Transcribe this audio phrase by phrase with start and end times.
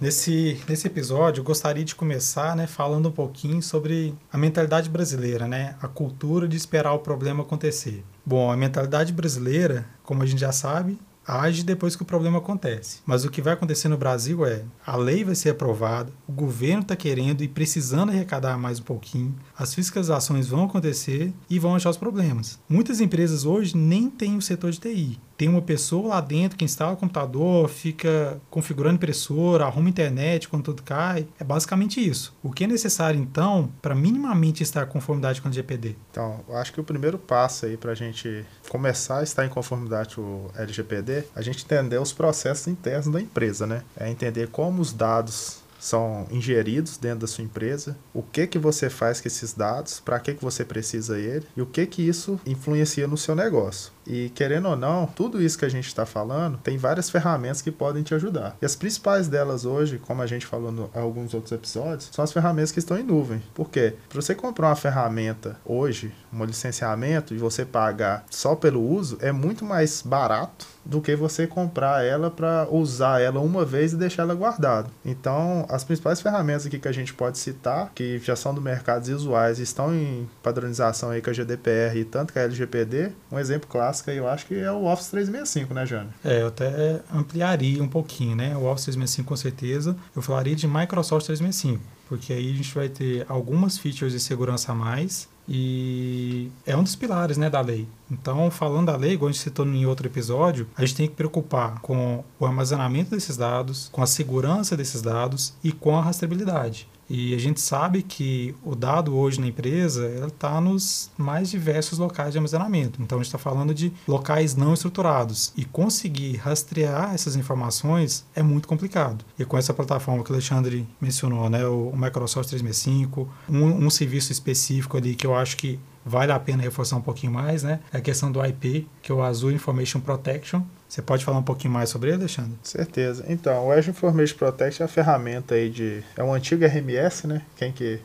[0.00, 5.48] Nesse, nesse episódio, eu gostaria de começar né, falando um pouquinho sobre a mentalidade brasileira,
[5.48, 8.04] né, a cultura de esperar o problema acontecer.
[8.24, 13.00] Bom, a mentalidade brasileira, como a gente já sabe, age depois que o problema acontece.
[13.04, 16.82] Mas o que vai acontecer no Brasil é a lei vai ser aprovada, o governo
[16.82, 21.90] está querendo e precisando arrecadar mais um pouquinho, as fiscalizações vão acontecer e vão achar
[21.90, 22.60] os problemas.
[22.68, 26.64] Muitas empresas hoje nem têm o setor de TI tem uma pessoa lá dentro que
[26.64, 31.26] instala o computador, fica configurando impressora, arruma internet quando tudo cai.
[31.38, 32.34] É basicamente isso.
[32.42, 35.96] O que é necessário, então, para minimamente estar em conformidade com o LGPD?
[36.10, 39.48] Então, eu acho que o primeiro passo aí para a gente começar a estar em
[39.48, 43.82] conformidade com o LGPD, a gente entender os processos internos da empresa, né?
[43.96, 48.90] É entender como os dados são ingeridos dentro da sua empresa, o que que você
[48.90, 52.40] faz com esses dados, para que que você precisa ele e o que que isso
[52.44, 53.92] influencia no seu negócio.
[54.06, 57.72] E querendo ou não, tudo isso que a gente está falando tem várias ferramentas que
[57.72, 58.56] podem te ajudar.
[58.60, 62.32] E as principais delas hoje, como a gente falou em alguns outros episódios, são as
[62.32, 63.42] ferramentas que estão em nuvem.
[63.54, 63.94] Por quê?
[64.08, 69.32] Para você comprar uma ferramenta hoje, um licenciamento, e você pagar só pelo uso, é
[69.32, 74.22] muito mais barato do que você comprar ela para usar ela uma vez e deixar
[74.22, 74.88] ela guardada.
[75.04, 79.04] Então, as principais ferramentas aqui que a gente pode citar, que já são do mercado
[79.04, 83.38] visuais e estão em padronização aí com a GDPR e tanto com a LGPD, um
[83.38, 86.12] exemplo clássico clássica eu acho que é o Office 365, né, Jânio?
[86.24, 88.56] É, eu até ampliaria um pouquinho, né?
[88.56, 89.96] O Office 365 com certeza.
[90.14, 94.72] Eu falaria de Microsoft 365, porque aí a gente vai ter algumas features de segurança
[94.72, 97.86] a mais e é um dos pilares né, da lei.
[98.10, 101.14] Então, falando da lei, igual a gente citou em outro episódio, a gente tem que
[101.14, 106.88] preocupar com o armazenamento desses dados, com a segurança desses dados e com a rastreabilidade.
[107.08, 112.32] E a gente sabe que o dado hoje na empresa está nos mais diversos locais
[112.32, 113.00] de armazenamento.
[113.00, 115.52] Então a gente está falando de locais não estruturados.
[115.56, 119.24] E conseguir rastrear essas informações é muito complicado.
[119.38, 124.32] E com essa plataforma que o Alexandre mencionou, né, o Microsoft 365, um, um serviço
[124.32, 127.80] específico ali que eu acho que vale a pena reforçar um pouquinho mais, né?
[127.92, 130.62] É a questão do IP, que é o Azure Information Protection.
[130.88, 132.56] Você pode falar um pouquinho mais sobre ele, Alexandre?
[132.62, 133.24] Certeza.
[133.28, 136.02] Então, o Azure Information Protection é a ferramenta aí de...
[136.16, 137.42] É um antigo RMS, né?
[137.56, 138.00] Quem que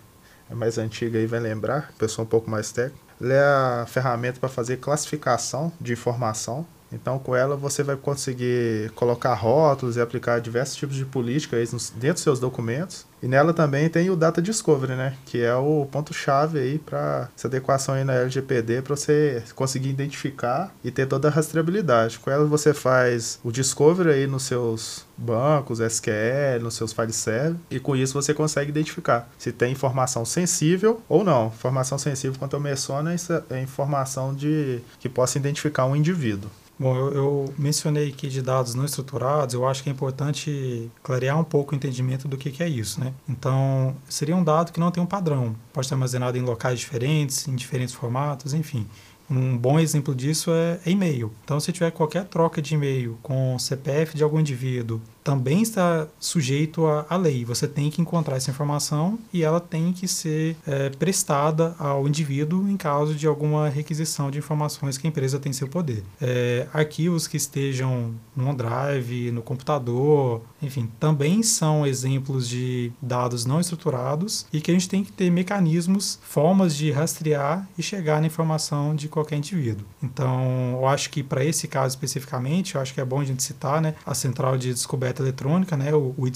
[0.49, 2.99] é mais antigo aí vai lembrar, pessoa um pouco mais técnica.
[3.21, 8.91] Ele é a ferramenta para fazer classificação de informação então, com ela, você vai conseguir
[8.95, 13.05] colocar rótulos e aplicar diversos tipos de política dentro dos seus documentos.
[13.23, 15.15] E nela também tem o Data Discovery, né?
[15.25, 20.73] Que é o ponto-chave aí para essa adequação aí na LGPD para você conseguir identificar
[20.83, 22.17] e ter toda a rastreabilidade.
[22.17, 27.55] Com ela você faz o Discovery aí nos seus bancos, SQL, nos seus file server
[27.69, 31.47] e com isso você consegue identificar se tem informação sensível ou não.
[31.47, 33.09] Informação sensível, quanto eu menciono,
[33.51, 36.49] é informação de que possa identificar um indivíduo.
[36.81, 41.39] Bom, eu, eu, mencionei aqui de dados não estruturados, eu acho que é importante clarear
[41.39, 43.13] um pouco o entendimento do que, que é isso, né?
[43.29, 47.47] Então, seria um dado que não tem um padrão, pode estar armazenado em locais diferentes,
[47.47, 48.87] em diferentes formatos, enfim.
[49.29, 51.31] Um bom exemplo disso é, é e-mail.
[51.43, 56.85] Então, se tiver qualquer troca de e-mail com CPF de algum indivíduo, também está sujeito
[56.85, 57.45] à, lei.
[57.45, 62.67] Você tem que encontrar essa informação e ela tem que ser é, prestada ao indivíduo
[62.67, 66.03] em caso de alguma requisição de informações que a empresa tem em seu poder.
[66.19, 73.59] É, arquivos que estejam no OneDrive, no computador, enfim, também são exemplos de dados não
[73.59, 78.27] estruturados e que a gente tem que ter mecanismos, formas de rastrear e chegar na
[78.27, 79.85] informação de qualquer indivíduo.
[80.01, 83.43] Então, eu acho que para esse caso especificamente, eu acho que é bom a gente
[83.43, 86.27] citar né, a central de descoberta descoberta eletrônica, né, o, o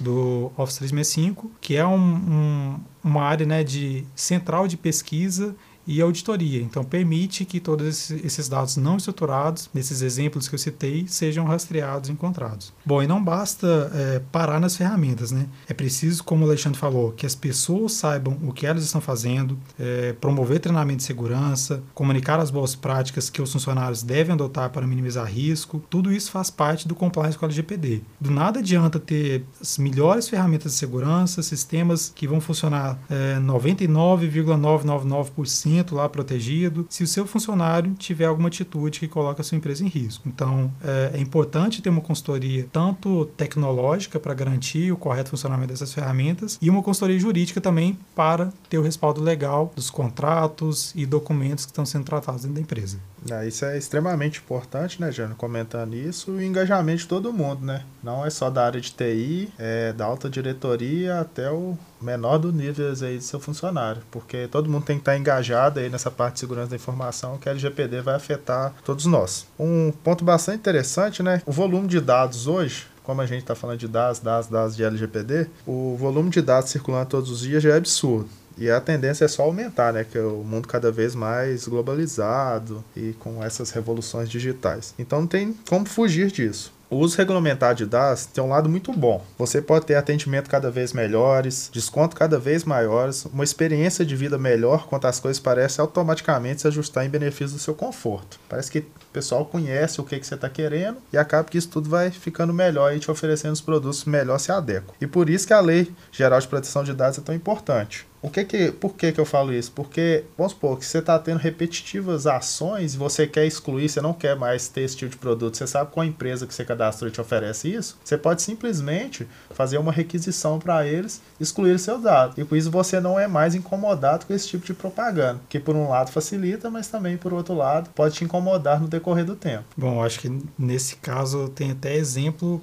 [0.00, 5.54] do Office 365, que é um, um, uma área né, de central de pesquisa
[5.86, 6.60] e auditoria.
[6.60, 12.08] Então, permite que todos esses dados não estruturados, nesses exemplos que eu citei, sejam rastreados
[12.08, 12.72] e encontrados.
[12.84, 15.46] Bom, e não basta é, parar nas ferramentas, né?
[15.68, 19.58] É preciso, como o Alexandre falou, que as pessoas saibam o que elas estão fazendo,
[19.78, 24.86] é, promover treinamento de segurança, comunicar as boas práticas que os funcionários devem adotar para
[24.86, 25.82] minimizar risco.
[25.90, 28.00] Tudo isso faz parte do compliance com a LGPD.
[28.20, 35.73] Do nada adianta ter as melhores ferramentas de segurança, sistemas que vão funcionar é, 99,999%
[35.94, 39.88] lá protegido, se o seu funcionário tiver alguma atitude que coloca a sua empresa em
[39.88, 40.28] risco.
[40.28, 45.92] Então, é, é importante ter uma consultoria tanto tecnológica para garantir o correto funcionamento dessas
[45.92, 51.64] ferramentas e uma consultoria jurídica também para ter o respaldo legal dos contratos e documentos
[51.64, 52.98] que estão sendo tratados dentro da empresa.
[53.30, 55.34] É, isso é extremamente importante, né, Jânio?
[55.34, 57.82] Comentando isso, o engajamento de todo mundo, né?
[58.02, 62.52] Não é só da área de TI, é da alta diretoria até o menor do
[62.52, 66.34] nível aí do seu funcionário, porque todo mundo tem que estar engajado aí nessa parte
[66.34, 69.46] de segurança da informação que a LGPD vai afetar todos nós.
[69.58, 71.42] Um ponto bastante interessante, né?
[71.46, 74.82] O volume de dados hoje como a gente está falando de dados, dados, dados de
[74.82, 78.30] LGPD, o volume de dados circulando todos os dias já é absurdo.
[78.56, 80.04] E a tendência é só aumentar, né?
[80.04, 84.94] Que é o mundo cada vez mais globalizado e com essas revoluções digitais.
[84.98, 86.72] Então não tem como fugir disso.
[86.94, 89.20] O uso regulamentado de dados tem um lado muito bom.
[89.36, 94.38] Você pode ter atendimento cada vez melhores, desconto cada vez maiores, uma experiência de vida
[94.38, 98.38] melhor quanto as coisas parecem automaticamente se ajustar em benefício do seu conforto.
[98.48, 101.68] Parece que o pessoal conhece o que, que você está querendo e acaba que isso
[101.68, 104.94] tudo vai ficando melhor e te oferecendo os produtos melhor se adequam.
[105.00, 108.06] E por isso que a Lei Geral de Proteção de Dados é tão importante.
[108.24, 109.70] O que que, por que, que eu falo isso?
[109.72, 114.14] Porque, vamos supor, que você está tendo repetitivas ações e você quer excluir, você não
[114.14, 117.10] quer mais ter esse tipo de produto, você sabe qual a empresa que você cadastrou
[117.10, 122.36] te oferece isso, você pode simplesmente fazer uma requisição para eles, excluir seus dados.
[122.36, 125.74] E com isso você não é mais incomodado com esse tipo de propaganda, que por
[125.74, 129.64] um lado facilita, mas também por outro lado pode te incomodar no decorrer do tempo.
[129.76, 132.60] Bom, acho que nesse caso tem até exemplo